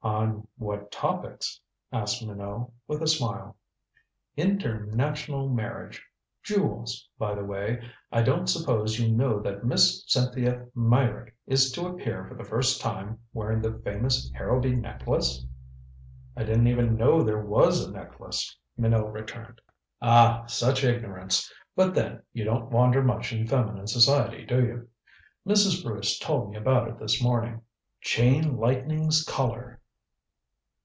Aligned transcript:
"On 0.03 0.47
what 0.57 0.91
topics?" 0.91 1.59
asked 1.91 2.25
Minot, 2.25 2.71
with 2.87 3.03
a 3.03 3.07
smile. 3.07 3.55
"International 4.35 5.47
marriage 5.47 6.03
jewels 6.41 7.07
by 7.19 7.35
the 7.35 7.43
way, 7.45 7.83
I 8.11 8.23
don't 8.23 8.47
suppose 8.47 8.99
you 8.99 9.11
know 9.15 9.39
that 9.41 9.63
Miss 9.63 10.03
Cynthia 10.07 10.65
Meyrick 10.75 11.35
is 11.45 11.71
to 11.73 11.85
appear 11.85 12.25
for 12.25 12.33
the 12.33 12.43
first 12.43 12.81
time 12.81 13.19
wearing 13.31 13.61
the 13.61 13.77
famous 13.77 14.31
Harrowby 14.33 14.75
necklace?" 14.75 15.45
"I 16.35 16.45
didn't 16.45 16.67
even 16.67 16.97
know 16.97 17.21
there 17.21 17.43
was 17.45 17.85
a 17.87 17.91
necklace," 17.91 18.57
Minot 18.77 19.13
returned. 19.13 19.61
"Ah, 20.01 20.45
such 20.47 20.83
ignorance. 20.83 21.51
But 21.75 21.93
then, 21.93 22.23
you 22.33 22.43
don't 22.43 22.71
wander 22.71 23.03
much 23.03 23.31
in 23.31 23.45
feminine 23.45 23.87
society, 23.87 24.45
do 24.45 24.63
you? 24.65 24.89
Mrs. 25.45 25.83
Bruce 25.83 26.17
told 26.17 26.49
me 26.49 26.55
about 26.57 26.87
it 26.87 26.97
this 26.97 27.21
morning. 27.21 27.61
Chain 28.01 28.57
Lightning's 28.57 29.23
Collar." 29.23 29.77